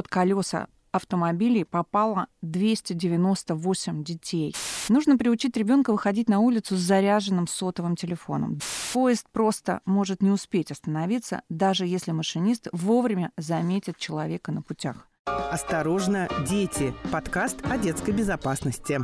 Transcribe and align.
под 0.00 0.08
колеса 0.08 0.68
автомобилей 0.92 1.64
попало 1.64 2.28
298 2.40 4.02
детей. 4.02 4.56
Нужно 4.88 5.18
приучить 5.18 5.58
ребенка 5.58 5.92
выходить 5.92 6.30
на 6.30 6.38
улицу 6.38 6.74
с 6.74 6.80
заряженным 6.80 7.46
сотовым 7.46 7.96
телефоном. 7.96 8.60
Поезд 8.94 9.26
просто 9.30 9.82
может 9.84 10.22
не 10.22 10.30
успеть 10.30 10.70
остановиться, 10.70 11.42
даже 11.50 11.84
если 11.84 12.12
машинист 12.12 12.68
вовремя 12.72 13.30
заметит 13.36 13.98
человека 13.98 14.52
на 14.52 14.62
путях. 14.62 15.06
Осторожно, 15.26 16.30
дети. 16.48 16.94
Подкаст 17.12 17.58
о 17.70 17.76
детской 17.76 18.14
безопасности. 18.14 19.00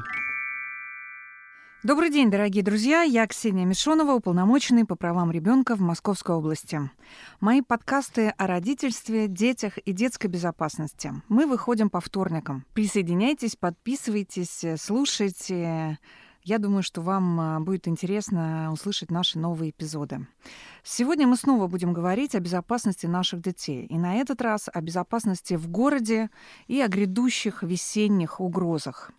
Добрый 1.87 2.11
день, 2.11 2.33
дорогие 2.33 2.65
друзья. 2.65 3.03
Я 3.03 3.25
Ксения 3.29 3.65
Мишонова, 3.65 4.15
уполномоченный 4.15 4.85
по 4.85 4.97
правам 4.97 5.31
ребенка 5.31 5.77
в 5.77 5.81
Московской 5.81 6.35
области. 6.35 6.81
Мои 7.39 7.63
подкасты 7.63 8.31
о 8.31 8.49
родительстве, 8.49 9.29
детях 9.29 9.79
и 9.79 9.93
детской 9.93 10.27
безопасности. 10.27 11.13
Мы 11.29 11.47
выходим 11.47 11.89
по 11.89 12.01
вторникам. 12.01 12.65
Присоединяйтесь, 12.75 13.55
подписывайтесь, 13.55 14.65
слушайте. 14.79 16.01
Я 16.43 16.59
думаю, 16.59 16.83
что 16.83 17.03
вам 17.03 17.39
а, 17.39 17.61
будет 17.61 17.87
интересно 17.87 18.73
услышать 18.73 19.13
наши 19.13 19.39
новые 19.39 19.71
эпизоды. 19.71 20.27
Сегодня 20.83 21.29
мы 21.29 21.37
снова 21.37 21.69
будем 21.69 21.93
говорить 21.93 22.35
о 22.35 22.41
безопасности 22.41 23.07
наших 23.07 23.43
детей. 23.43 23.87
И 23.87 23.97
на 23.97 24.17
этот 24.17 24.43
раз 24.43 24.69
о 24.73 24.81
безопасности 24.81 25.55
в 25.55 25.69
городе 25.69 26.31
и 26.67 26.81
о 26.81 26.89
грядущих 26.89 27.63
весенних 27.63 28.41
угрозах. 28.41 29.13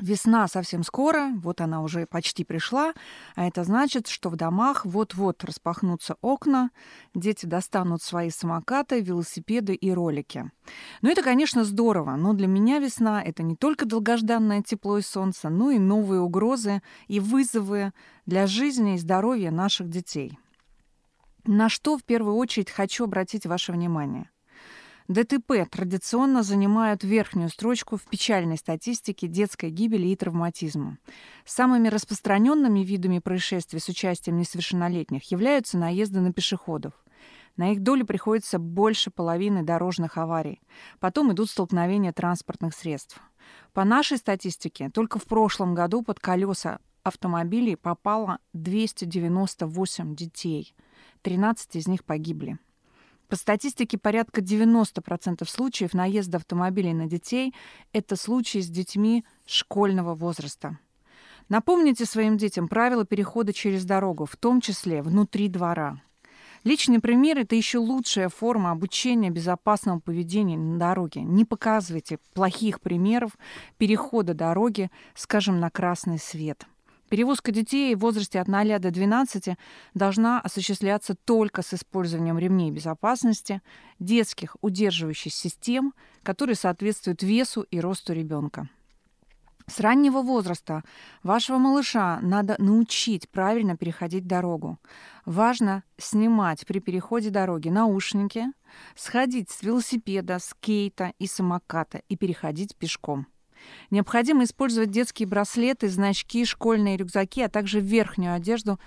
Весна 0.00 0.48
совсем 0.48 0.82
скоро, 0.82 1.30
вот 1.36 1.60
она 1.60 1.82
уже 1.82 2.06
почти 2.06 2.42
пришла, 2.42 2.94
а 3.34 3.46
это 3.46 3.64
значит, 3.64 4.08
что 4.08 4.30
в 4.30 4.36
домах 4.36 4.86
вот-вот 4.86 5.44
распахнутся 5.44 6.16
окна, 6.22 6.70
дети 7.14 7.44
достанут 7.44 8.02
свои 8.02 8.30
самокаты, 8.30 9.00
велосипеды 9.00 9.74
и 9.74 9.90
ролики. 9.92 10.50
Ну 11.02 11.10
это, 11.10 11.22
конечно, 11.22 11.64
здорово, 11.64 12.16
но 12.16 12.32
для 12.32 12.46
меня 12.46 12.78
весна— 12.78 13.22
это 13.24 13.42
не 13.42 13.56
только 13.56 13.84
долгожданное 13.84 14.62
тепло 14.62 14.96
и 14.96 15.02
солнце, 15.02 15.50
но 15.50 15.70
и 15.70 15.78
новые 15.78 16.22
угрозы 16.22 16.82
и 17.06 17.20
вызовы 17.20 17.92
для 18.24 18.46
жизни 18.46 18.94
и 18.94 18.98
здоровья 18.98 19.50
наших 19.50 19.90
детей. 19.90 20.38
На 21.44 21.68
что 21.68 21.98
в 21.98 22.04
первую 22.04 22.36
очередь 22.36 22.70
хочу 22.70 23.04
обратить 23.04 23.44
ваше 23.44 23.72
внимание— 23.72 24.30
ДТП 25.10 25.68
традиционно 25.68 26.44
занимают 26.44 27.02
верхнюю 27.02 27.48
строчку 27.48 27.96
в 27.96 28.02
печальной 28.02 28.56
статистике 28.56 29.26
детской 29.26 29.68
гибели 29.68 30.06
и 30.06 30.14
травматизма. 30.14 30.98
Самыми 31.44 31.88
распространенными 31.88 32.84
видами 32.84 33.18
происшествий 33.18 33.80
с 33.80 33.88
участием 33.88 34.36
несовершеннолетних 34.36 35.28
являются 35.32 35.78
наезды 35.78 36.20
на 36.20 36.32
пешеходов. 36.32 36.92
На 37.56 37.72
их 37.72 37.82
долю 37.82 38.06
приходится 38.06 38.60
больше 38.60 39.10
половины 39.10 39.64
дорожных 39.64 40.16
аварий. 40.16 40.60
Потом 41.00 41.32
идут 41.32 41.50
столкновения 41.50 42.12
транспортных 42.12 42.72
средств. 42.72 43.20
По 43.72 43.82
нашей 43.82 44.16
статистике, 44.16 44.90
только 44.90 45.18
в 45.18 45.24
прошлом 45.24 45.74
году 45.74 46.02
под 46.02 46.20
колеса 46.20 46.78
автомобилей 47.02 47.74
попало 47.74 48.38
298 48.52 50.14
детей. 50.14 50.72
13 51.22 51.74
из 51.74 51.88
них 51.88 52.04
погибли. 52.04 52.60
По 53.30 53.36
статистике, 53.36 53.96
порядка 53.96 54.40
90% 54.40 55.48
случаев 55.48 55.94
наезда 55.94 56.38
автомобилей 56.38 56.92
на 56.92 57.06
детей– 57.06 57.54
это 57.92 58.16
случаи 58.16 58.58
с 58.58 58.68
детьми 58.68 59.24
школьного 59.46 60.16
возраста. 60.16 60.80
Напомните 61.48 62.06
своим 62.06 62.36
детям 62.36 62.66
правила 62.66 63.04
перехода 63.04 63.52
через 63.52 63.84
дорогу, 63.84 64.26
в 64.26 64.34
том 64.34 64.60
числе 64.60 65.00
внутри 65.00 65.46
двора. 65.46 66.02
Личный 66.64 66.98
пример– 66.98 67.38
это 67.40 67.54
еще 67.54 67.78
лучшая 67.78 68.30
форма 68.30 68.72
обучения 68.72 69.30
безопасному 69.30 70.00
поведению 70.00 70.58
на 70.58 70.78
дороге. 70.80 71.20
Не 71.22 71.44
показывайте 71.44 72.18
плохих 72.34 72.80
примеров 72.80 73.38
перехода 73.78 74.34
дороги, 74.34 74.90
скажем, 75.14 75.60
на 75.60 75.70
красный 75.70 76.18
свет– 76.18 76.66
Перевозка 77.10 77.50
детей 77.50 77.96
в 77.96 77.98
возрасте 77.98 78.40
от 78.40 78.46
0 78.46 78.78
до 78.78 78.92
12 78.92 79.56
должна 79.94 80.40
осуществляться 80.40 81.16
только 81.16 81.62
с 81.62 81.74
использованием 81.74 82.38
ремней 82.38 82.70
безопасности, 82.70 83.62
детских 83.98 84.56
удерживающих 84.60 85.34
систем, 85.34 85.92
которые 86.22 86.54
соответствуют 86.54 87.24
весу 87.24 87.62
и 87.62 87.80
росту 87.80 88.12
ребенка. 88.12 88.68
С 89.66 89.80
раннего 89.80 90.22
возраста 90.22 90.84
вашего 91.24 91.58
малыша 91.58 92.20
надо 92.22 92.54
научить 92.58 93.28
правильно 93.28 93.76
переходить 93.76 94.28
дорогу. 94.28 94.78
Важно 95.24 95.82
снимать 95.98 96.64
при 96.64 96.78
переходе 96.78 97.30
дороги 97.30 97.70
наушники, 97.70 98.46
сходить 98.94 99.50
с 99.50 99.62
велосипеда, 99.62 100.38
скейта 100.38 101.12
и 101.18 101.26
самоката 101.26 102.02
и 102.08 102.16
переходить 102.16 102.76
пешком. 102.76 103.26
Необходимо 103.90 104.44
использовать 104.44 104.90
детские 104.90 105.28
браслеты, 105.28 105.88
значки, 105.88 106.44
школьные 106.44 106.96
рюкзаки, 106.96 107.42
а 107.42 107.48
также 107.48 107.80
верхнюю 107.80 108.34
одежду 108.34 108.78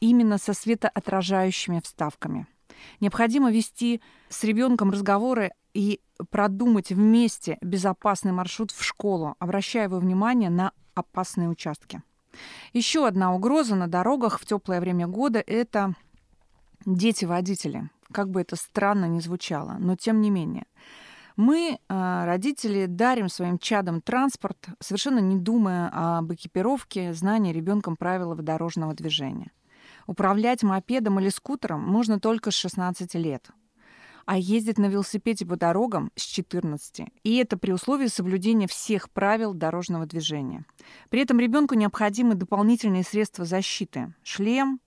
именно 0.00 0.38
со 0.38 0.52
светоотражающими 0.52 1.80
вставками. 1.82 2.46
Необходимо 3.00 3.50
вести 3.50 4.00
с 4.28 4.42
ребенком 4.44 4.90
разговоры 4.90 5.52
и 5.74 6.00
продумать 6.30 6.90
вместе 6.90 7.58
безопасный 7.60 8.32
маршрут 8.32 8.70
в 8.70 8.82
школу, 8.82 9.36
обращая 9.38 9.84
его 9.84 9.98
внимание 9.98 10.50
на 10.50 10.72
опасные 10.94 11.48
участки. 11.48 12.02
Еще 12.72 13.06
одна 13.06 13.34
угроза 13.34 13.74
на 13.74 13.88
дорогах 13.88 14.40
в 14.40 14.46
теплое 14.46 14.80
время 14.80 15.06
года– 15.06 15.42
это 15.46 15.94
дети-водители. 16.86 17.90
Как 18.10 18.30
бы 18.30 18.40
это 18.40 18.56
странно 18.56 19.06
ни 19.06 19.20
звучало, 19.20 19.76
но 19.78 19.96
тем 19.96 20.20
не 20.20 20.30
менее. 20.30 20.66
Мы, 21.36 21.78
а, 21.88 22.26
родители, 22.26 22.86
дарим 22.86 23.28
своим 23.28 23.58
чадам 23.58 24.00
транспорт, 24.00 24.68
совершенно 24.80 25.18
не 25.18 25.36
думая 25.36 25.90
об 25.92 26.32
экипировке, 26.32 27.14
знании 27.14 27.52
ребенком 27.52 27.96
правил 27.96 28.34
дорожного 28.34 28.94
движения. 28.94 29.50
Управлять 30.06 30.62
мопедом 30.62 31.20
или 31.20 31.28
скутером 31.28 31.80
можно 31.80 32.20
только 32.20 32.50
с 32.50 32.54
16 32.54 33.14
лет, 33.14 33.50
а 34.26 34.36
ездить 34.36 34.78
на 34.78 34.86
велосипеде 34.86 35.46
по 35.46 35.56
дорогам 35.56 36.10
с 36.16 36.22
14. 36.22 37.06
И 37.22 37.36
это 37.36 37.56
при 37.56 37.72
условии 37.72 38.08
соблюдения 38.08 38.66
всех 38.66 39.10
правил 39.10 39.54
дорожного 39.54 40.06
движения. 40.06 40.64
При 41.08 41.20
этом 41.20 41.38
ребенку 41.38 41.74
необходимы 41.74 42.34
дополнительные 42.34 43.04
средства 43.04 43.44
защиты. 43.44 44.12
Шлем, 44.22 44.80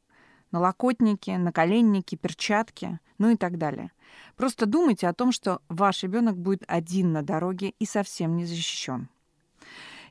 налокотники, 0.51 1.31
наколенники, 1.31 2.15
перчатки, 2.15 2.99
ну 3.17 3.29
и 3.31 3.35
так 3.35 3.57
далее. 3.57 3.91
Просто 4.35 4.65
думайте 4.65 5.07
о 5.07 5.13
том, 5.13 5.31
что 5.31 5.61
ваш 5.69 6.03
ребенок 6.03 6.37
будет 6.37 6.63
один 6.67 7.11
на 7.11 7.21
дороге 7.21 7.73
и 7.79 7.85
совсем 7.85 8.35
не 8.35 8.45
защищен. 8.45 9.09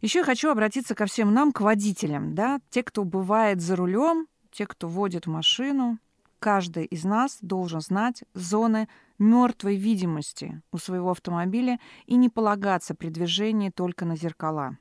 Еще 0.00 0.20
я 0.20 0.24
хочу 0.24 0.50
обратиться 0.50 0.94
ко 0.94 1.06
всем 1.06 1.32
нам, 1.32 1.52
к 1.52 1.60
водителям, 1.60 2.34
да, 2.34 2.60
те, 2.70 2.82
кто 2.82 3.04
бывает 3.04 3.60
за 3.60 3.76
рулем, 3.76 4.26
те, 4.50 4.66
кто 4.66 4.88
водит 4.88 5.26
машину. 5.26 5.98
Каждый 6.38 6.84
из 6.84 7.04
нас 7.04 7.38
должен 7.40 7.80
знать 7.80 8.22
зоны 8.34 8.88
мертвой 9.18 9.76
видимости 9.76 10.60
у 10.72 10.78
своего 10.78 11.10
автомобиля 11.10 11.78
и 12.06 12.16
не 12.16 12.28
полагаться 12.28 12.94
при 12.94 13.08
движении 13.08 13.70
только 13.70 14.04
на 14.04 14.16
зеркала. 14.16 14.76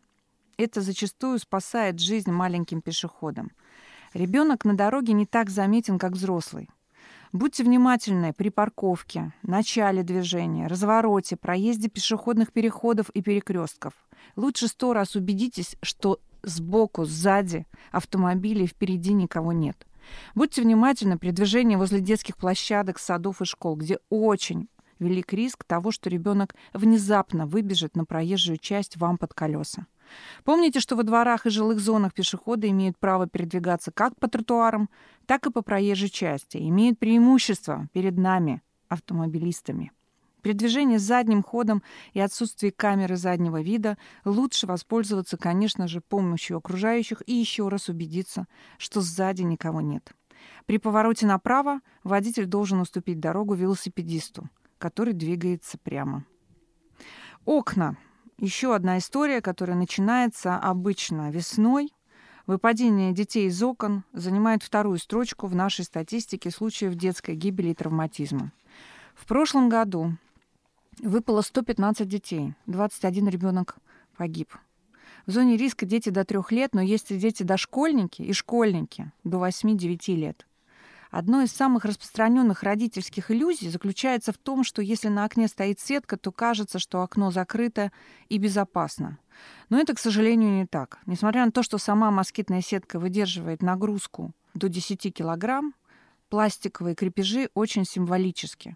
Это 0.57 0.81
зачастую 0.81 1.39
спасает 1.39 1.99
жизнь 1.99 2.31
маленьким 2.31 2.81
пешеходам. 2.81 3.51
Ребенок 4.13 4.65
на 4.65 4.75
дороге 4.75 5.13
не 5.13 5.25
так 5.25 5.49
заметен, 5.49 5.97
как 5.97 6.11
взрослый. 6.11 6.69
Будьте 7.33 7.63
внимательны 7.63 8.31
при 8.31 8.49
парковке, 8.49 9.33
начале 9.41 10.03
движения, 10.03 10.67
развороте, 10.67 11.35
проезде 11.35 11.89
пешеходных 11.89 12.53
переходов 12.53 13.09
и 13.09 13.23
перекрестков. 13.23 13.93
Лучше 14.35 14.67
сто 14.67 14.93
раз 14.93 15.15
убедитесь, 15.15 15.75
что 15.81 16.19
сбоку, 16.43 17.05
сзади 17.05 17.65
автомобилей 17.91 18.67
впереди 18.67 19.13
никого 19.13 19.51
нет. 19.51 19.87
Будьте 20.35 20.61
внимательны 20.61 21.17
при 21.17 21.31
движении 21.31 21.75
возле 21.75 22.01
детских 22.01 22.37
площадок, 22.37 22.99
садов 22.99 23.41
и 23.41 23.45
школ, 23.45 23.77
где 23.77 23.97
очень 24.11 24.69
велик 24.99 25.33
риск 25.33 25.63
того, 25.63 25.89
что 25.89 26.11
ребенок 26.11 26.53
внезапно 26.71 27.47
выбежит 27.47 27.95
на 27.95 28.05
проезжую 28.05 28.59
часть 28.59 28.97
вам 28.97 29.17
под 29.17 29.33
колеса. 29.33 29.87
Помните, 30.43 30.79
что 30.79 30.95
во 30.95 31.03
дворах 31.03 31.45
и 31.45 31.49
жилых 31.49 31.79
зонах 31.79 32.13
пешеходы 32.13 32.69
имеют 32.69 32.97
право 32.97 33.27
передвигаться 33.27 33.91
как 33.91 34.17
по 34.19 34.27
тротуарам, 34.27 34.89
так 35.25 35.45
и 35.47 35.51
по 35.51 35.61
проезжей 35.61 36.09
части, 36.09 36.57
имеют 36.57 36.99
преимущество 36.99 37.87
перед 37.93 38.17
нами, 38.17 38.61
автомобилистами. 38.89 39.91
При 40.43 40.51
движении 40.51 40.97
задним 40.97 41.41
ходом 41.41 41.81
и 42.11 42.19
отсутствии 42.19 42.69
камеры 42.69 43.15
заднего 43.15 43.61
вида 43.61 43.97
лучше 44.25 44.67
воспользоваться, 44.67 45.37
конечно 45.37 45.87
же, 45.87 46.01
помощью 46.01 46.57
окружающих 46.57 47.23
и 47.25 47.33
еще 47.33 47.69
раз 47.69 47.87
убедиться, 47.87 48.45
что 48.77 48.99
сзади 48.99 49.43
никого 49.43 49.79
нет. 49.79 50.11
При 50.65 50.79
повороте 50.79 51.25
направо 51.25 51.79
водитель 52.03 52.45
должен 52.45 52.81
уступить 52.81 53.21
дорогу 53.21 53.53
велосипедисту, 53.53 54.49
который 54.79 55.13
двигается 55.13 55.77
прямо. 55.77 56.25
Окна 57.45 57.95
еще 58.43 58.75
одна 58.75 58.97
история, 58.97 59.41
которая 59.41 59.77
начинается 59.77 60.57
обычно 60.57 61.31
весной. 61.31 61.93
Выпадение 62.45 63.13
детей 63.13 63.47
из 63.47 63.63
окон 63.63 64.03
занимает 64.11 64.63
вторую 64.63 64.99
строчку 64.99 65.47
в 65.47 65.55
нашей 65.55 65.85
статистике 65.85 66.51
случаев 66.51 66.95
детской 66.95 67.35
гибели 67.35 67.69
и 67.69 67.73
травматизма. 67.73 68.51
В 69.15 69.25
прошлом 69.25 69.69
году 69.69 70.17
Выпало 70.99 71.41
115 71.41 72.07
детей, 72.07 72.53
21 72.67 73.27
ребенок 73.29 73.77
погиб. 74.15 74.53
В 75.25 75.31
зоне 75.31 75.57
риска 75.57 75.85
дети 75.85 76.09
до 76.09 76.23
трех 76.23 76.51
лет, 76.51 76.75
но 76.75 76.81
есть 76.81 77.11
и 77.11 77.17
дети 77.17 77.43
дошкольники 77.43 78.21
и 78.21 78.33
школьники 78.33 79.11
до 79.23 79.37
8-9 79.37 80.15
лет. 80.15 80.45
Одно 81.13 81.43
из 81.43 81.51
самых 81.51 81.85
распространенных 81.85 82.63
родительских 82.63 83.29
иллюзий 83.29 83.69
заключается 83.69 84.33
в 84.33 84.39
том, 84.39 84.63
что 84.63 84.81
если 84.81 85.09
на 85.09 85.25
окне 85.25 85.47
стоит 85.47 85.79
сетка, 85.79 86.17
то 86.17 86.31
кажется, 86.31 86.79
что 86.79 87.03
окно 87.03 87.29
закрыто 87.29 87.91
и 88.29 88.39
безопасно. 88.39 89.19
Но 89.69 89.79
это, 89.79 89.93
к 89.93 89.99
сожалению, 89.99 90.49
не 90.49 90.65
так. 90.65 90.97
Несмотря 91.05 91.45
на 91.45 91.51
то, 91.51 91.61
что 91.61 91.77
сама 91.77 92.09
москитная 92.09 92.61
сетка 92.61 92.97
выдерживает 92.97 93.61
нагрузку 93.61 94.31
до 94.55 94.69
10 94.69 95.13
килограмм, 95.13 95.75
пластиковые 96.29 96.95
крепежи 96.95 97.51
очень 97.53 97.85
символически. 97.85 98.75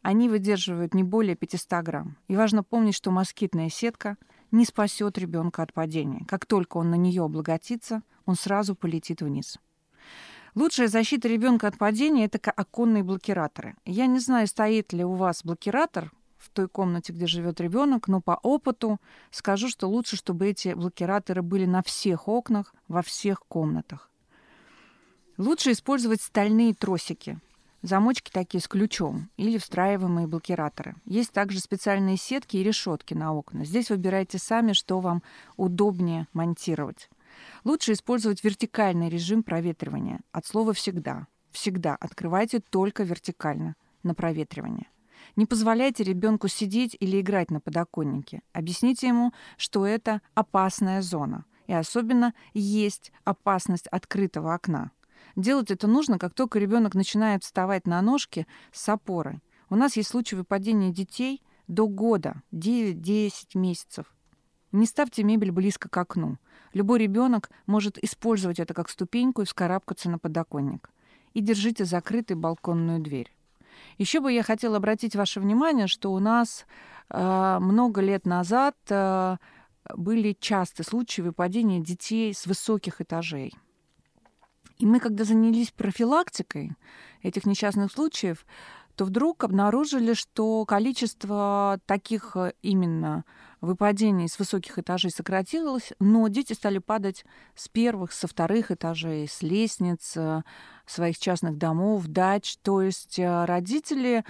Они 0.00 0.30
выдерживают 0.30 0.94
не 0.94 1.02
более 1.02 1.36
500 1.36 1.84
грамм. 1.84 2.16
И 2.28 2.34
важно 2.34 2.62
помнить, 2.62 2.94
что 2.94 3.10
москитная 3.10 3.68
сетка 3.68 4.16
не 4.52 4.64
спасет 4.64 5.18
ребенка 5.18 5.62
от 5.62 5.74
падения. 5.74 6.24
Как 6.28 6.46
только 6.46 6.78
он 6.78 6.88
на 6.88 6.94
нее 6.94 7.24
облаготится, 7.24 8.02
он 8.24 8.36
сразу 8.36 8.74
полетит 8.74 9.20
вниз. 9.20 9.58
Лучшая 10.54 10.86
защита 10.86 11.26
ребенка 11.26 11.66
от 11.66 11.78
падения 11.78 12.26
это 12.26 12.50
оконные 12.50 13.02
блокираторы. 13.02 13.74
Я 13.84 14.06
не 14.06 14.20
знаю, 14.20 14.46
стоит 14.46 14.92
ли 14.92 15.04
у 15.04 15.14
вас 15.14 15.42
блокиратор 15.42 16.12
в 16.38 16.48
той 16.50 16.68
комнате, 16.68 17.12
где 17.12 17.26
живет 17.26 17.60
ребенок, 17.60 18.06
но 18.06 18.20
по 18.20 18.38
опыту 18.40 19.00
скажу, 19.32 19.68
что 19.68 19.88
лучше, 19.88 20.16
чтобы 20.16 20.48
эти 20.48 20.74
блокираторы 20.74 21.42
были 21.42 21.66
на 21.66 21.82
всех 21.82 22.28
окнах, 22.28 22.72
во 22.86 23.02
всех 23.02 23.40
комнатах. 23.48 24.10
Лучше 25.38 25.72
использовать 25.72 26.22
стальные 26.22 26.74
тросики, 26.74 27.40
замочки 27.82 28.30
такие 28.30 28.60
с 28.60 28.68
ключом 28.68 29.30
или 29.36 29.58
встраиваемые 29.58 30.28
блокираторы. 30.28 30.94
Есть 31.04 31.32
также 31.32 31.58
специальные 31.58 32.16
сетки 32.16 32.58
и 32.58 32.62
решетки 32.62 33.14
на 33.14 33.34
окна. 33.34 33.64
Здесь 33.64 33.90
выбирайте 33.90 34.38
сами, 34.38 34.72
что 34.72 35.00
вам 35.00 35.24
удобнее 35.56 36.28
монтировать. 36.32 37.08
Лучше 37.64 37.92
использовать 37.92 38.44
вертикальный 38.44 39.08
режим 39.08 39.42
проветривания. 39.42 40.20
От 40.32 40.46
слова 40.46 40.72
«всегда». 40.72 41.26
Всегда 41.50 41.94
открывайте 41.94 42.58
только 42.58 43.04
вертикально 43.04 43.76
на 44.02 44.14
проветривание. 44.14 44.88
Не 45.36 45.46
позволяйте 45.46 46.02
ребенку 46.02 46.48
сидеть 46.48 46.96
или 46.98 47.20
играть 47.20 47.50
на 47.50 47.60
подоконнике. 47.60 48.42
Объясните 48.52 49.08
ему, 49.08 49.32
что 49.56 49.86
это 49.86 50.20
опасная 50.34 51.00
зона. 51.00 51.44
И 51.66 51.72
особенно 51.72 52.34
есть 52.52 53.12
опасность 53.24 53.86
открытого 53.86 54.52
окна. 54.52 54.90
Делать 55.36 55.70
это 55.70 55.86
нужно, 55.86 56.18
как 56.18 56.34
только 56.34 56.58
ребенок 56.58 56.94
начинает 56.94 57.42
вставать 57.42 57.86
на 57.86 58.00
ножки 58.02 58.46
с 58.72 58.88
опорой. 58.88 59.40
У 59.70 59.76
нас 59.76 59.96
есть 59.96 60.10
случаи 60.10 60.34
выпадения 60.34 60.90
детей 60.90 61.42
до 61.66 61.88
года, 61.88 62.42
9-10 62.52 63.30
месяцев. 63.54 64.13
Не 64.74 64.86
ставьте 64.86 65.22
мебель 65.22 65.52
близко 65.52 65.88
к 65.88 65.96
окну. 65.96 66.36
Любой 66.72 66.98
ребенок 66.98 67.48
может 67.66 67.96
использовать 68.02 68.58
это 68.58 68.74
как 68.74 68.88
ступеньку 68.88 69.42
и 69.42 69.44
вскарабкаться 69.44 70.10
на 70.10 70.18
подоконник. 70.18 70.90
И 71.32 71.40
держите 71.40 71.84
закрытой 71.84 72.32
балконную 72.32 72.98
дверь. 72.98 73.32
Еще 73.98 74.18
бы 74.18 74.32
я 74.32 74.42
хотела 74.42 74.78
обратить 74.78 75.14
ваше 75.14 75.38
внимание, 75.38 75.86
что 75.86 76.12
у 76.12 76.18
нас 76.18 76.66
э, 77.08 77.58
много 77.60 78.00
лет 78.00 78.26
назад 78.26 78.74
э, 78.88 79.36
были 79.94 80.36
частые 80.40 80.84
случаи 80.84 81.20
выпадения 81.20 81.78
детей 81.78 82.34
с 82.34 82.44
высоких 82.44 83.00
этажей. 83.00 83.54
И 84.78 84.86
мы, 84.86 84.98
когда 84.98 85.22
занялись 85.22 85.70
профилактикой 85.70 86.72
этих 87.22 87.46
несчастных 87.46 87.92
случаев, 87.92 88.44
то 88.96 89.04
вдруг 89.04 89.44
обнаружили, 89.44 90.14
что 90.14 90.64
количество 90.64 91.80
таких 91.86 92.36
э, 92.36 92.52
именно 92.62 93.24
выпадений 93.60 94.28
с 94.28 94.38
высоких 94.38 94.78
этажей 94.78 95.10
сократилось, 95.10 95.92
но 95.98 96.28
дети 96.28 96.52
стали 96.52 96.78
падать 96.78 97.24
с 97.54 97.68
первых, 97.68 98.12
со 98.12 98.28
вторых 98.28 98.70
этажей, 98.70 99.26
с 99.26 99.42
лестниц 99.42 100.16
э, 100.16 100.42
своих 100.86 101.18
частных 101.18 101.58
домов, 101.58 102.06
дач. 102.06 102.56
То 102.62 102.82
есть 102.82 103.18
э, 103.18 103.44
родители 103.44 104.24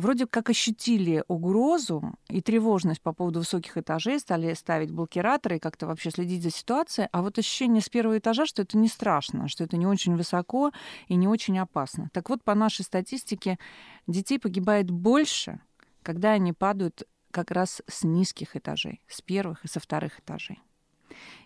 вроде 0.00 0.26
как 0.26 0.50
ощутили 0.50 1.22
угрозу 1.28 2.14
и 2.28 2.40
тревожность 2.40 3.00
по 3.00 3.12
поводу 3.12 3.40
высоких 3.40 3.76
этажей, 3.76 4.18
стали 4.18 4.54
ставить 4.54 4.90
блокираторы 4.90 5.56
и 5.56 5.60
как-то 5.60 5.86
вообще 5.86 6.10
следить 6.10 6.42
за 6.42 6.50
ситуацией. 6.50 7.08
А 7.12 7.22
вот 7.22 7.38
ощущение 7.38 7.82
с 7.82 7.88
первого 7.88 8.18
этажа, 8.18 8.46
что 8.46 8.62
это 8.62 8.76
не 8.78 8.88
страшно, 8.88 9.48
что 9.48 9.64
это 9.64 9.76
не 9.76 9.86
очень 9.86 10.16
высоко 10.16 10.72
и 11.08 11.14
не 11.14 11.28
очень 11.28 11.58
опасно. 11.58 12.08
Так 12.12 12.30
вот, 12.30 12.42
по 12.42 12.54
нашей 12.54 12.84
статистике, 12.84 13.58
детей 14.06 14.38
погибает 14.38 14.90
больше, 14.90 15.60
когда 16.02 16.32
они 16.32 16.52
падают 16.52 17.04
как 17.30 17.50
раз 17.50 17.82
с 17.86 18.02
низких 18.02 18.56
этажей, 18.56 19.02
с 19.06 19.20
первых 19.20 19.64
и 19.64 19.68
со 19.68 19.78
вторых 19.80 20.18
этажей. 20.18 20.60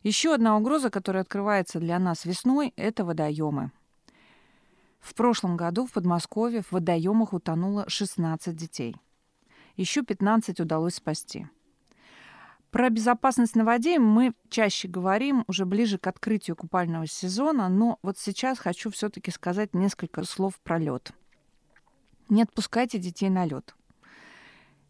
Еще 0.02 0.34
одна 0.34 0.56
угроза, 0.56 0.90
которая 0.90 1.22
открывается 1.22 1.80
для 1.80 1.98
нас 1.98 2.24
весной, 2.24 2.72
это 2.76 3.04
водоемы. 3.04 3.72
В 5.04 5.14
прошлом 5.14 5.58
году 5.58 5.84
в 5.84 5.92
Подмосковье 5.92 6.62
в 6.62 6.72
водоемах 6.72 7.34
утонуло 7.34 7.84
16 7.88 8.56
детей. 8.56 8.96
Еще 9.76 10.02
15 10.02 10.60
удалось 10.60 10.94
спасти. 10.94 11.46
Про 12.70 12.88
безопасность 12.88 13.54
на 13.54 13.66
воде 13.66 13.98
мы 13.98 14.32
чаще 14.48 14.88
говорим 14.88 15.44
уже 15.46 15.66
ближе 15.66 15.98
к 15.98 16.06
открытию 16.06 16.56
купального 16.56 17.06
сезона, 17.06 17.68
но 17.68 17.98
вот 18.02 18.16
сейчас 18.16 18.58
хочу 18.58 18.90
все-таки 18.90 19.30
сказать 19.30 19.74
несколько 19.74 20.24
слов 20.24 20.58
про 20.60 20.78
лед. 20.78 21.12
Не 22.30 22.42
отпускайте 22.42 22.98
детей 22.98 23.28
на 23.28 23.44
лед. 23.44 23.76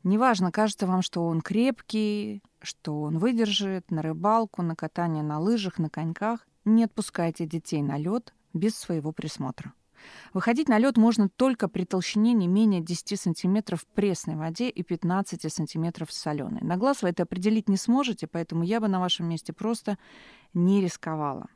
Неважно, 0.04 0.52
кажется 0.52 0.86
вам, 0.86 1.02
что 1.02 1.26
он 1.26 1.40
крепкий, 1.40 2.40
что 2.62 3.02
он 3.02 3.18
выдержит 3.18 3.90
на 3.90 4.00
рыбалку, 4.00 4.62
на 4.62 4.76
катание 4.76 5.24
на 5.24 5.40
лыжах, 5.40 5.80
на 5.80 5.90
коньках. 5.90 6.46
Не 6.64 6.84
отпускайте 6.84 7.46
детей 7.46 7.82
на 7.82 7.98
лед 7.98 8.32
без 8.52 8.76
своего 8.76 9.10
присмотра. 9.10 9.74
Выходить 10.32 10.68
на 10.68 10.78
лед 10.78 10.96
можно 10.96 11.28
только 11.28 11.68
при 11.68 11.84
толщине 11.84 12.32
не 12.32 12.48
менее 12.48 12.80
10 12.80 13.20
сантиметров 13.20 13.82
в 13.82 13.86
пресной 13.86 14.36
воде 14.36 14.68
и 14.68 14.82
15 14.82 15.52
сантиметров 15.52 16.10
в 16.10 16.12
соленой. 16.12 16.62
На 16.62 16.76
глаз 16.76 17.02
вы 17.02 17.10
это 17.10 17.24
определить 17.24 17.68
не 17.68 17.76
сможете, 17.76 18.26
поэтому 18.26 18.64
я 18.64 18.80
бы 18.80 18.88
на 18.88 19.00
вашем 19.00 19.28
месте 19.28 19.52
просто 19.52 19.98
не 20.52 20.80
рисковала. 20.80 21.46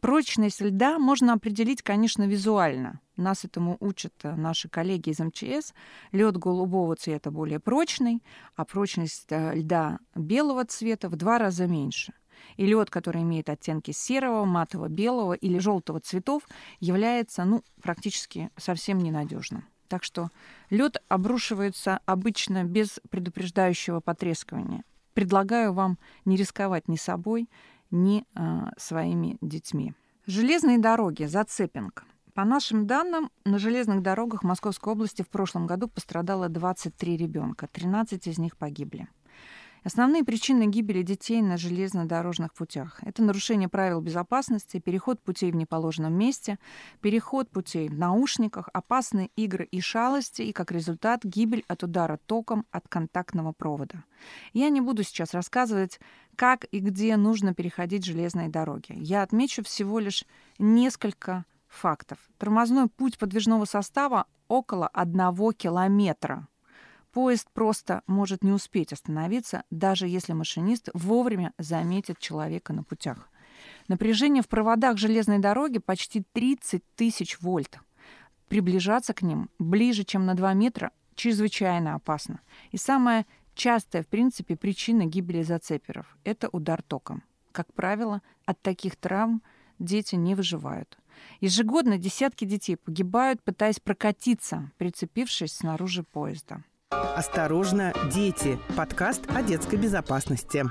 Прочность 0.00 0.60
льда 0.60 0.98
можно 0.98 1.32
определить, 1.32 1.82
конечно, 1.82 2.26
визуально. 2.26 3.00
Нас 3.16 3.44
этому 3.44 3.76
учат 3.80 4.14
э, 4.22 4.34
наши 4.34 4.68
коллеги 4.68 5.10
из 5.10 5.18
МЧС. 5.18 5.74
Лед 6.12 6.36
голубого 6.36 6.94
цвета 6.94 7.30
более 7.30 7.58
прочный, 7.58 8.22
а 8.54 8.64
прочность 8.64 9.26
э, 9.30 9.54
льда 9.56 9.98
белого 10.14 10.64
цвета 10.64 11.08
в 11.08 11.16
два 11.16 11.38
раза 11.38 11.66
меньше– 11.66 12.12
и 12.56 12.66
лед, 12.66 12.90
который 12.90 13.22
имеет 13.22 13.48
оттенки 13.48 13.90
серого, 13.90 14.44
матового, 14.44 14.88
белого 14.88 15.32
или 15.32 15.58
желтого 15.58 16.00
цветов, 16.00 16.42
является 16.80 17.44
ну, 17.44 17.62
практически 17.82 18.50
совсем 18.56 18.98
ненадежным. 18.98 19.64
Так 19.88 20.04
что 20.04 20.30
лед 20.70 21.02
обрушивается 21.08 22.00
обычно 22.04 22.64
без 22.64 23.00
предупреждающего 23.10 24.00
потрескивания. 24.00 24.84
Предлагаю 25.14 25.72
вам 25.72 25.98
не 26.24 26.36
рисковать 26.36 26.88
ни 26.88 26.96
собой, 26.96 27.48
ни 27.90 28.24
э, 28.34 28.70
своими 28.76 29.38
детьми. 29.40 29.94
Железные 30.26 30.78
дороги, 30.78 31.24
зацепинг. 31.24 32.04
По 32.34 32.44
нашим 32.44 32.86
данным, 32.86 33.30
на 33.44 33.58
железных 33.58 34.02
дорогах 34.02 34.44
Московской 34.44 34.92
области 34.92 35.22
в 35.22 35.28
прошлом 35.28 35.66
году 35.66 35.88
пострадало 35.88 36.48
23 36.48 37.16
ребенка, 37.16 37.66
13 37.66 38.28
из 38.28 38.38
них 38.38 38.56
погибли. 38.56 39.08
Основные 39.84 40.24
причины 40.24 40.66
гибели 40.66 41.02
детей 41.02 41.40
на 41.40 41.56
железнодорожных 41.56 42.52
путях– 42.52 43.00
это 43.02 43.22
нарушение 43.22 43.68
правил 43.68 44.00
безопасности, 44.00 44.80
переход 44.80 45.22
путей 45.22 45.52
в 45.52 45.56
неположенном 45.56 46.12
месте, 46.12 46.58
переход 47.00 47.50
путей 47.50 47.88
в 47.88 47.96
наушниках, 47.96 48.68
опасные 48.72 49.30
игры 49.36 49.64
и 49.64 49.80
шалости, 49.80 50.42
и 50.42 50.52
как 50.52 50.72
результат 50.72 51.24
гибель 51.24 51.64
от 51.68 51.82
удара 51.82 52.18
током 52.26 52.66
от 52.70 52.88
контактного 52.88 53.52
провода. 53.52 54.04
Я 54.52 54.68
не 54.68 54.80
буду 54.80 55.04
сейчас 55.04 55.32
рассказывать, 55.32 56.00
как 56.34 56.66
и 56.70 56.80
где 56.80 57.16
нужно 57.16 57.54
переходить 57.54 58.04
железные 58.04 58.48
дороги. 58.48 58.92
Я 58.96 59.22
отмечу 59.22 59.62
всего 59.62 60.00
лишь 60.00 60.24
несколько 60.58 61.44
фактов. 61.68 62.18
Тормозной 62.38 62.88
путь 62.88 63.18
подвижного 63.18 63.64
состава 63.64 64.26
около 64.48 64.88
одного 64.88 65.52
километра– 65.52 66.48
Поезд 67.12 67.48
просто 67.52 68.02
может 68.06 68.44
не 68.44 68.52
успеть 68.52 68.92
остановиться, 68.92 69.64
даже 69.70 70.06
если 70.06 70.34
машинист 70.34 70.90
вовремя 70.92 71.52
заметит 71.58 72.18
человека 72.18 72.72
на 72.72 72.82
путях. 72.82 73.30
Напряжение 73.88 74.42
в 74.42 74.48
проводах 74.48 74.98
железной 74.98 75.38
дороги 75.38 75.78
почти 75.78 76.22
30 76.32 76.82
тысяч 76.94 77.40
вольт. 77.40 77.78
Приближаться 78.48 79.14
к 79.14 79.22
ним 79.22 79.50
ближе, 79.58 80.04
чем 80.04 80.26
на 80.26 80.34
2 80.34 80.52
метра, 80.54 80.90
чрезвычайно 81.14 81.94
опасно. 81.94 82.40
И 82.70 82.76
самая 82.76 83.26
частая, 83.54 84.02
в 84.02 84.06
принципе, 84.06 84.56
причина 84.56 85.06
гибели 85.06 85.42
зацеперов– 85.42 86.16
это 86.24 86.48
удар 86.50 86.82
током. 86.82 87.22
Как 87.52 87.72
правило, 87.72 88.22
от 88.44 88.60
таких 88.60 88.96
травм 88.96 89.42
дети 89.78 90.14
не 90.14 90.34
выживают. 90.34 90.98
Ежегодно 91.40 91.98
десятки 91.98 92.44
детей 92.44 92.76
погибают, 92.76 93.42
пытаясь 93.42 93.80
прокатиться, 93.80 94.70
прицепившись 94.78 95.56
снаружи 95.56 96.04
поезда. 96.04 96.62
Осторожно, 97.18 97.92
дети. 98.12 98.60
Подкаст 98.76 99.26
о 99.28 99.42
детской 99.42 99.74
безопасности. 99.74 100.64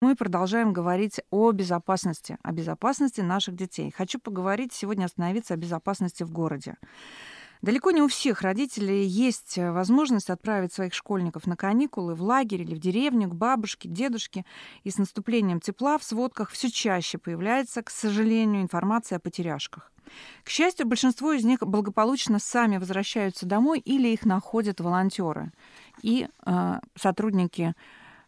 Мы 0.00 0.14
продолжаем 0.14 0.72
говорить 0.72 1.20
о 1.30 1.50
безопасности, 1.50 2.38
о 2.44 2.52
безопасности 2.52 3.20
наших 3.20 3.56
детей. 3.56 3.90
Хочу 3.90 4.20
поговорить 4.20 4.72
сегодня, 4.72 5.06
остановиться 5.06 5.54
о 5.54 5.56
безопасности 5.56 6.22
в 6.22 6.30
городе. 6.30 6.76
Далеко 7.62 7.90
не 7.90 8.00
у 8.00 8.06
всех 8.06 8.42
родителей 8.42 9.04
есть 9.04 9.58
возможность 9.58 10.30
отправить 10.30 10.72
своих 10.72 10.94
школьников 10.94 11.48
на 11.48 11.56
каникулы 11.56 12.14
в 12.14 12.22
лагерь 12.22 12.62
или 12.62 12.76
в 12.76 12.78
деревню, 12.78 13.28
к 13.28 13.34
бабушке, 13.34 13.88
дедушке. 13.88 14.44
И 14.84 14.90
с 14.90 14.98
наступлением 14.98 15.60
тепла 15.60 15.98
в 15.98 16.04
сводках 16.04 16.50
все 16.50 16.70
чаще 16.70 17.18
появляется, 17.18 17.82
к 17.82 17.90
сожалению, 17.90 18.62
информация 18.62 19.16
о 19.16 19.20
потеряшках. 19.20 19.90
К 20.44 20.50
счастью, 20.50 20.86
большинство 20.86 21.32
из 21.32 21.44
них 21.44 21.60
благополучно 21.60 22.38
сами 22.38 22.76
возвращаются 22.76 23.46
домой 23.46 23.80
или 23.80 24.08
их 24.08 24.24
находят 24.24 24.80
волонтеры 24.80 25.52
и 26.02 26.28
э, 26.44 26.80
сотрудники 26.94 27.74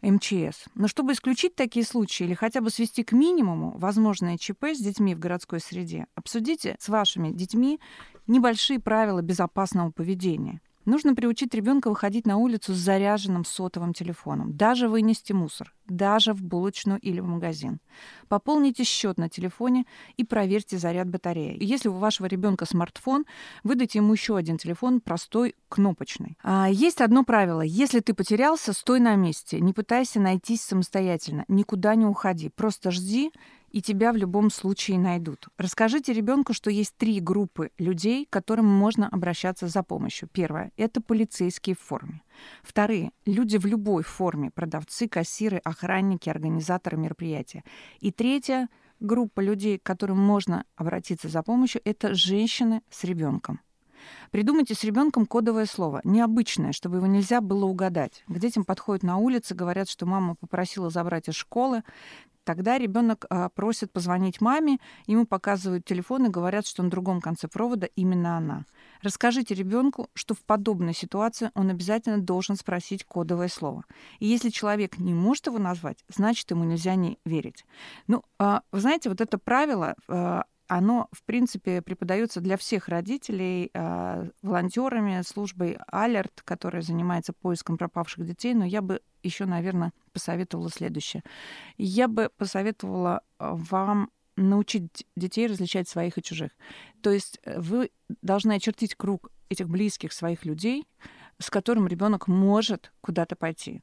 МЧС. 0.03 0.67
Но 0.75 0.89
чтобы 0.89 1.13
исключить 1.13 1.55
такие 1.55 1.85
случаи 1.85 2.25
или 2.25 2.35
хотя 2.35 2.61
бы 2.61 2.71
свести 2.71 3.03
к 3.03 3.13
минимуму 3.13 3.77
возможное 3.79 4.39
ЧП 4.39 4.67
с 4.75 4.79
детьми 4.79 5.15
в 5.15 5.19
городской 5.19 5.61
среде, 5.61 6.07
обсудите 6.15 6.77
с 6.79 6.89
вашими 6.89 7.31
детьми 7.31 7.81
небольшие 8.27 8.79
правила 8.79 9.23
безопасного 9.23 9.91
поведения. 9.91 10.61
Нужно 10.89 11.15
приучить 11.15 11.53
ребенка 11.53 11.91
выходить 11.91 12.27
на 12.27 12.39
улицу 12.39 12.73
с 12.73 12.79
заряженным 12.79 13.45
сотовым 13.45 13.93
телефоном, 13.93 14.57
даже 14.57 14.89
вынести 14.89 15.35
мусор, 15.35 15.75
даже 15.87 16.33
в 16.33 16.43
булочную 16.43 16.99
или 16.99 17.21
в 17.21 17.27
магазин. 17.27 17.81
Пополните 18.29 18.85
счет 18.85 19.19
на 19.19 19.29
телефоне 19.29 19.85
и 20.17 20.25
проверьте 20.25 20.79
заряд 20.79 21.07
батареи. 21.11 21.59
Если 21.61 21.91
у 21.91 21.93
вашего 21.93 22.25
ребенка 22.25 22.65
смартфон, 22.65 23.27
выдайте 23.65 23.99
ему 23.99 24.15
еще 24.15 24.35
один 24.35 24.57
телефон, 24.57 25.03
простой, 25.03 25.57
кнопочный. 25.69 26.39
А 26.43 26.71
есть 26.71 27.03
одно 27.03 27.23
правило. 27.23 27.61
Если 27.61 28.01
ты 28.01 28.15
потерялся, 28.15 28.73
стой 28.73 29.01
на 29.01 29.15
месте. 29.15 29.61
Не 29.61 29.75
пытайся 29.75 30.21
найтись 30.21 30.63
самостоятельно. 30.63 31.45
Никуда 31.49 31.97
не 31.97 32.07
уходи. 32.07 32.49
Просто 32.49 32.93
жди 32.93 33.31
и 33.79 33.81
тебя 33.81 34.13
в 34.13 34.17
любом 34.17 34.51
случае 34.51 34.99
найдут. 34.99 35.47
Расскажите 35.57 36.13
ребенку, 36.13 36.53
что 36.53 36.69
есть 36.69 36.97
три 36.97 37.21
группы 37.21 37.71
людей, 37.79 38.27
к 38.27 38.31
которым 38.31 38.67
можно 38.67 39.09
обращаться 39.09 39.69
за 39.69 39.85
помощью. 39.85 40.29
Первое— 40.33 40.73
это 40.77 41.01
полицейские 41.01 41.77
в 41.77 41.79
форме. 41.79 42.23
Вторые— 42.65 43.13
люди 43.25 43.57
в 43.57 43.67
любой 43.67 44.03
форме, 44.03 44.51
продавцы, 44.51 45.07
кассиры, 45.07 45.59
охранники, 45.59 46.29
организаторы 46.29 46.97
мероприятия. 46.97 47.63
И 48.01 48.11
третья 48.11 48.69
группа 48.99 49.39
людей, 49.39 49.79
к 49.79 49.85
которым 49.85 50.19
можно 50.19 50.65
обратиться 50.75 51.29
за 51.29 51.45
помощью, 51.45 51.81
это 51.85 52.15
женщины 52.15 52.83
с 52.91 53.05
ребенком. 53.05 53.61
Придумайте 54.31 54.75
с 54.75 54.85
ребенком 54.85 55.27
кодовое 55.27 55.67
слово, 55.67 56.01
необычное, 56.05 56.73
чтобы 56.73 56.97
его 56.97 57.07
нельзя 57.07 57.41
было 57.41 57.65
угадать. 57.65 58.25
К 58.29 58.39
детям 58.39 58.65
подходят 58.65 59.03
на 59.03 59.17
улице, 59.17 59.55
говорят, 59.55 59.89
что 59.89 60.07
мама 60.07 60.35
попросила 60.35 60.91
забрать 60.91 61.29
из 61.29 61.35
школы. 61.35 61.83
Тогда 62.49 62.79
ребенок 62.79 63.27
а, 63.29 63.51
просит 63.51 63.93
позвонить 63.93 64.41
маме, 64.41 64.79
ему 65.07 65.27
показывают 65.27 65.85
телефон 65.85 66.25
и 66.25 66.31
говорят, 66.31 66.67
что 66.67 66.83
на 66.83 66.89
другом 66.89 67.21
конце 67.21 67.47
провода 67.47 67.91
именно 67.95 68.39
она. 68.39 68.65
Расскажите 69.03 69.55
ребенку, 69.55 70.09
что 70.15 70.33
в 70.35 70.41
подобной 70.41 70.95
ситуации 70.95 71.51
он 71.55 71.69
обязательно 71.69 72.17
должен 72.17 72.57
спросить 72.57 73.05
кодовое 73.05 73.49
слово. 73.49 73.85
И 74.19 74.27
если 74.27 74.49
человек 74.49 74.99
не 74.99 75.13
может 75.13 75.47
его 75.47 75.59
назвать, 75.59 75.99
значит, 76.09 76.51
ему 76.51 76.65
нельзя 76.65 76.95
не 76.95 77.19
верить. 77.27 77.67
Ну, 78.07 78.23
а, 78.39 78.63
вы 78.73 78.81
знаете, 78.81 79.11
вот 79.11 79.21
это 79.21 79.37
правило 79.37 79.95
а, 80.09 80.45
оно, 80.69 81.09
в 81.13 81.25
принципе, 81.25 81.83
преподается 81.83 82.41
для 82.41 82.57
всех 82.57 82.89
родителей 82.89 83.71
э, 83.73 84.31
волонтерами 84.43 85.23
службой 85.23 85.79
Алерт, 85.91 86.43
которая 86.45 86.83
занимается 86.83 87.33
поиском 87.33 87.79
пропавших 87.79 88.27
детей. 88.27 88.55
Но 88.55 88.65
я 88.65 88.83
бы 88.83 89.01
еще, 89.23 89.47
наверное, 89.47 89.93
посоветовала 90.13 90.71
следующее. 90.71 91.25
Я 91.79 92.07
бы 92.07 92.31
посоветовала 92.37 93.23
а, 93.39 93.55
вам 93.55 94.11
научить 94.37 95.07
детей 95.17 95.47
различать 95.47 95.89
своих 95.89 96.19
и 96.19 96.23
чужих. 96.23 96.53
То 97.03 97.11
есть 97.11 97.41
э, 97.45 97.59
вы 97.59 97.91
должны 98.23 98.53
очертить 98.53 98.95
круг 98.95 99.31
этих 99.49 99.69
близких 99.69 100.13
своих 100.13 100.45
людей, 100.45 100.87
с 101.39 101.51
которым 101.51 101.89
ребенок 101.89 102.29
может 102.29 102.93
куда-то 103.01 103.37
пойти. 103.37 103.83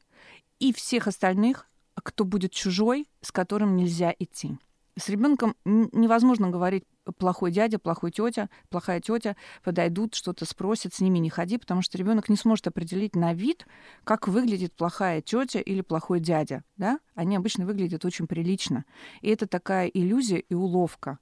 И 0.59 0.71
всех 0.71 1.07
остальных, 1.07 1.67
кто 1.95 2.25
будет 2.25 2.51
чужой, 2.51 3.07
с 3.21 3.31
которым 3.31 3.75
нельзя 3.75 4.13
идти. 4.17 4.57
С 4.97 5.09
ребенком 5.09 5.55
невозможно 5.65 6.49
говорить 6.49 6.85
плохой 7.17 7.51
дядя, 7.51 7.79
плохой 7.79 8.11
тетя, 8.11 8.49
плохая 8.69 9.01
тетя 9.01 9.35
подойдут, 9.63 10.15
что-то 10.15 10.45
спросят, 10.45 10.93
с 10.93 11.01
ними 11.01 11.19
не 11.19 11.29
ходи, 11.29 11.57
потому 11.57 11.81
что 11.81 11.97
ребенок 11.97 12.29
не 12.29 12.37
сможет 12.37 12.67
определить 12.67 13.15
на 13.15 13.33
вид, 13.33 13.67
как 14.03 14.27
выглядит 14.27 14.73
плохая 14.73 15.21
тетя 15.21 15.59
или 15.59 15.81
плохой 15.81 16.19
дядя. 16.19 16.63
Да? 16.77 16.99
Они 17.13 17.35
обычно 17.35 17.65
выглядят 17.65 18.05
очень 18.05 18.27
прилично. 18.27 18.85
И 19.21 19.29
это 19.29 19.47
такая 19.47 19.87
иллюзия 19.87 20.39
и 20.39 20.53
уловка. 20.53 21.19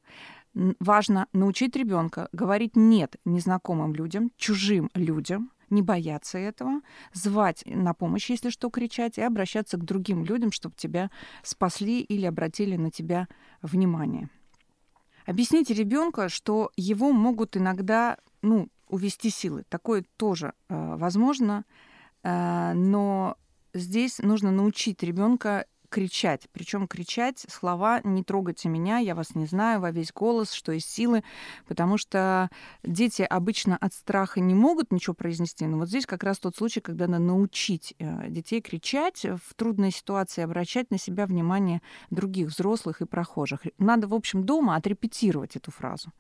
Важно 0.54 1.28
научить 1.34 1.76
ребенка 1.76 2.30
говорить 2.32 2.76
нет 2.76 3.16
незнакомым 3.26 3.96
людям, 3.96 4.32
чужим 4.38 4.92
людям, 4.94 5.52
не 5.70 5.82
бояться 5.82 6.38
этого, 6.38 6.82
звать 7.14 7.64
на 7.66 7.94
помощь, 7.94 8.30
если 8.30 8.50
что, 8.50 8.70
кричать, 8.70 9.18
и 9.18 9.22
обращаться 9.22 9.78
к 9.78 9.84
другим 9.84 10.24
людям, 10.24 10.52
чтобы 10.52 10.76
тебя 10.76 11.10
спасли 11.44 12.02
или 12.02 12.26
обратили 12.26 12.76
на 12.76 12.92
тебя 12.92 13.28
внимание. 13.62 14.30
Объясните 15.26 15.74
ребенку, 15.74 16.30
что 16.30 16.72
его 16.76 17.12
могут 17.12 17.56
иногда 17.56 18.18
ну, 18.42 18.68
увести 18.90 19.30
силы. 19.30 19.64
Такое 19.70 20.04
тоже 20.18 20.54
э, 20.70 20.96
возможно, 20.98 21.66
э, 22.24 22.74
но 22.74 23.38
здесь 23.74 24.20
нужно 24.20 24.52
научить 24.52 25.02
ребенка 25.02 25.66
кричать. 25.94 26.48
Причем 26.52 26.88
кричать 26.88 27.46
слова 27.48 28.02
«не 28.04 28.24
трогайте 28.24 28.68
меня, 28.68 28.98
я 28.98 29.14
вас 29.14 29.36
не 29.36 29.46
знаю» 29.46 29.80
во 29.80 29.92
весь 29.92 30.12
голос, 30.12 30.52
что 30.52 30.72
из 30.72 30.88
силы, 30.88 31.24
потому 31.68 32.00
что 32.00 32.50
дети 32.84 33.22
обычно 33.22 33.78
от 33.78 33.94
страха 33.94 34.40
не 34.40 34.56
могут 34.56 34.92
ничего 34.92 35.14
произнести. 35.14 35.68
Но 35.68 35.78
вот 35.78 35.90
здесь 35.90 36.08
как 36.08 36.24
раз 36.24 36.40
тот 36.40 36.56
случай, 36.56 36.80
когда 36.80 37.06
надо 37.08 37.24
научить 37.26 37.94
э, 38.00 38.28
детей 38.30 38.60
кричать 38.60 39.24
в 39.24 39.54
трудной 39.56 39.92
ситуации, 39.92 40.42
обращать 40.42 40.90
на 40.90 40.98
себя 40.98 41.28
внимание 41.28 41.84
других 42.10 42.48
взрослых 42.48 43.02
и 43.02 43.06
прохожих. 43.06 43.60
Надо, 43.78 44.08
в 44.08 44.16
общем, 44.16 44.46
дома 44.46 44.76
отрепетировать 44.76 45.56
эту 45.56 45.70
фразу. 45.70 46.12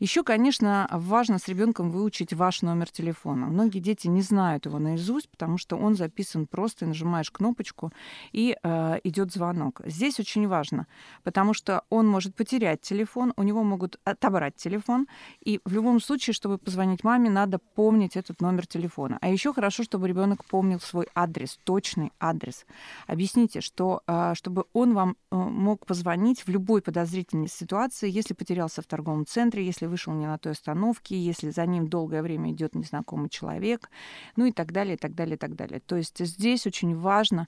Еще, 0.00 0.22
конечно, 0.22 0.86
важно 0.92 1.38
с 1.38 1.48
ребенком 1.48 1.90
выучить 1.90 2.34
ваш 2.34 2.60
номер 2.60 2.90
телефона. 2.90 3.46
Многие 3.46 3.78
дети 3.78 4.06
не 4.06 4.20
знают 4.20 4.66
его 4.66 4.78
наизусть, 4.78 5.30
потому 5.30 5.56
что 5.56 5.76
он 5.76 5.94
записан 5.94 6.46
просто, 6.46 6.84
нажимаешь 6.84 7.30
кнопочку 7.30 7.90
и 8.32 8.54
э, 8.62 8.98
идет 9.14 9.32
звонок. 9.32 9.80
Здесь 9.86 10.20
очень 10.20 10.48
важно, 10.48 10.86
потому 11.22 11.54
что 11.54 11.82
он 11.88 12.06
может 12.08 12.34
потерять 12.34 12.80
телефон, 12.80 13.32
у 13.36 13.42
него 13.42 13.62
могут 13.62 14.00
отобрать 14.04 14.56
телефон, 14.56 15.06
и 15.40 15.60
в 15.64 15.72
любом 15.72 16.00
случае, 16.00 16.34
чтобы 16.34 16.58
позвонить 16.58 17.04
маме, 17.04 17.30
надо 17.30 17.58
помнить 17.58 18.16
этот 18.16 18.40
номер 18.40 18.66
телефона. 18.66 19.18
А 19.20 19.28
еще 19.28 19.52
хорошо, 19.52 19.84
чтобы 19.84 20.08
ребенок 20.08 20.44
помнил 20.44 20.80
свой 20.80 21.06
адрес, 21.14 21.58
точный 21.64 22.12
адрес. 22.18 22.66
Объясните, 23.06 23.60
что 23.60 24.02
а, 24.06 24.34
чтобы 24.34 24.64
он 24.72 24.94
вам 24.94 25.16
э, 25.30 25.36
мог 25.36 25.86
позвонить 25.86 26.46
в 26.46 26.48
любой 26.48 26.82
подозрительной 26.82 27.48
ситуации, 27.48 28.10
если 28.10 28.34
потерялся 28.34 28.82
в 28.82 28.86
торговом 28.86 29.26
центре, 29.26 29.64
если 29.64 29.86
вышел 29.86 30.12
не 30.12 30.26
на 30.26 30.38
той 30.38 30.52
остановке, 30.52 31.16
если 31.16 31.50
за 31.50 31.66
ним 31.66 31.88
долгое 31.88 32.22
время 32.22 32.50
идет 32.50 32.74
незнакомый 32.74 33.28
человек, 33.28 33.90
ну 34.36 34.46
и 34.46 34.52
так 34.52 34.72
далее, 34.72 34.94
и 34.94 34.98
так 34.98 35.14
далее, 35.14 35.36
и 35.36 35.38
так 35.38 35.54
далее. 35.54 35.80
То 35.80 35.96
есть 35.96 36.18
здесь 36.18 36.66
очень 36.66 36.96
важно 36.96 37.46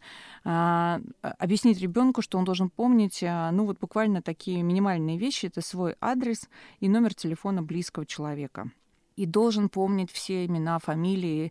объяснить 1.23 1.56
объяснить 1.57 1.81
ребенку, 1.81 2.21
что 2.21 2.37
он 2.37 2.45
должен 2.45 2.69
помнить, 2.69 3.23
а, 3.23 3.51
ну 3.51 3.65
вот 3.65 3.79
буквально 3.79 4.21
такие 4.21 4.63
минимальные 4.63 5.17
вещи, 5.17 5.47
это 5.47 5.63
свой 5.63 5.97
адрес 6.03 6.51
и 6.81 6.89
номер 6.89 7.15
телефона 7.15 7.63
близкого 7.63 8.05
человека 8.05 8.71
и 9.17 9.25
должен 9.25 9.71
помнить 9.71 10.11
все 10.11 10.45
имена, 10.45 10.79
фамилии 10.79 11.51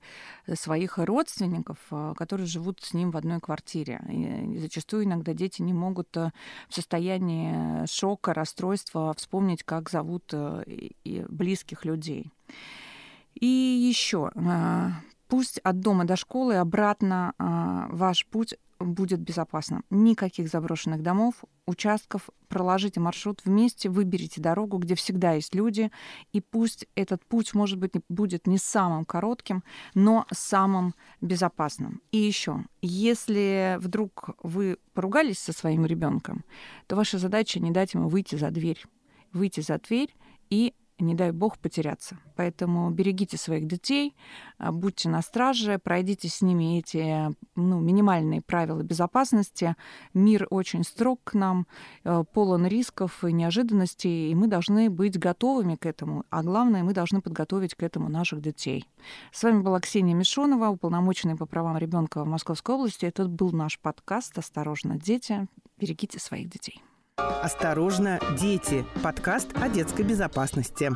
своих 0.54 1.00
родственников, 1.00 1.80
а, 1.90 2.14
которые 2.14 2.46
живут 2.46 2.82
с 2.82 2.94
ним 2.94 3.10
в 3.10 3.18
одной 3.18 3.40
квартире. 3.40 4.00
И 4.08 4.60
зачастую 4.60 5.06
иногда 5.06 5.34
дети 5.34 5.64
не 5.64 5.74
могут 5.74 6.16
а, 6.16 6.32
в 6.70 6.76
состоянии 6.76 7.88
шока, 7.88 8.36
расстройства 8.36 9.12
вспомнить, 9.18 9.64
как 9.64 9.90
зовут 9.90 10.32
близких 11.04 11.84
людей. 11.84 12.32
И 13.34 13.48
еще 13.48 14.30
пусть 15.28 15.58
от 15.58 15.80
дома 15.80 16.06
до 16.06 16.16
школы 16.16 16.58
обратно 16.58 17.34
ваш 17.90 18.28
путь 18.28 18.54
будет 18.80 19.20
безопасным. 19.20 19.84
Никаких 19.90 20.50
заброшенных 20.50 21.02
домов, 21.02 21.36
участков. 21.66 22.30
Проложите 22.48 23.00
маршрут 23.00 23.42
вместе, 23.44 23.90
выберите 23.90 24.42
дорогу, 24.42 24.78
где 24.78 24.96
всегда 24.96 25.34
есть 25.34 25.56
люди, 25.56 25.92
и 26.32 26.42
пусть 26.42 26.88
этот 26.96 27.26
путь, 27.26 27.54
может 27.54 27.80
быть, 27.80 27.94
будет 28.10 28.48
не 28.48 28.58
самым 28.58 29.06
коротким, 29.06 29.64
но 29.94 30.26
самым 30.32 30.94
безопасным. 31.22 32.02
И 32.12 32.18
еще, 32.18 32.64
если 32.82 33.78
вдруг 33.80 34.32
вы 34.44 34.78
поругались 34.94 35.40
со 35.40 35.54
своим 35.54 35.86
ребенком, 35.86 36.46
то 36.88 36.96
ваша 36.96 37.18
задача 37.18 37.60
не 37.60 37.72
дать 37.72 37.94
ему 37.94 38.10
выйти 38.10 38.36
за 38.36 38.52
дверь. 38.52 38.84
Выйти 39.34 39.60
за 39.60 39.80
дверь 39.80 40.16
и 40.50 40.74
не 41.00 41.16
дай 41.16 41.32
бог, 41.32 41.58
потеряться. 41.58 42.18
Поэтому 42.36 42.90
берегите 42.90 43.38
своих 43.38 43.68
детей, 43.68 44.16
а, 44.58 44.72
будьте 44.72 45.10
на 45.10 45.22
страже, 45.22 45.78
пройдите 45.78 46.30
с 46.30 46.42
ними 46.42 46.80
эти 46.80 47.34
ну, 47.56 47.80
минимальные 47.80 48.42
правила 48.42 48.82
безопасности. 48.82 49.76
Мир 50.14 50.48
очень 50.50 50.84
строг 50.84 51.20
к 51.24 51.34
нам, 51.34 51.68
э, 52.04 52.24
полон 52.34 52.66
рисков 52.68 53.24
и 53.24 53.34
неожиданностей, 53.34 54.32
и 54.32 54.36
мы 54.36 54.48
должны 54.48 54.90
быть 54.90 55.20
готовыми 55.20 55.76
к 55.76 55.86
этому. 55.86 56.24
А 56.30 56.44
главное, 56.44 56.84
мы 56.84 56.94
должны 56.94 57.22
подготовить 57.22 57.76
к 57.76 57.84
этому 57.84 58.10
наших 58.10 58.42
детей. 58.42 58.88
С 59.32 59.44
вами 59.44 59.62
была 59.62 59.80
Ксения 59.80 60.16
Мишонова, 60.16 60.70
уполномоченная 60.70 61.36
по 61.36 61.46
правам 61.46 61.78
ребенка 61.78 62.24
в 62.24 62.28
Московской 62.28 62.76
области. 62.76 63.06
Это 63.06 63.28
был 63.28 63.52
наш 63.52 63.80
подкаст 63.80 64.38
«Осторожно, 64.38 64.98
дети». 64.98 65.48
Берегите 65.78 66.20
своих 66.20 66.50
детей. 66.50 66.82
«Осторожно, 67.18 68.20
дети»– 68.38 68.86
подкаст 69.04 69.50
о 69.62 69.70
детской 69.70 70.04
безопасности. 70.04 70.92